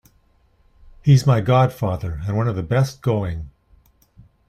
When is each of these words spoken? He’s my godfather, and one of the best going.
He’s 1.03 1.27
my 1.27 1.41
godfather, 1.41 2.21
and 2.25 2.35
one 2.35 2.47
of 2.47 2.55
the 2.55 2.63
best 2.63 3.03
going. 3.03 3.51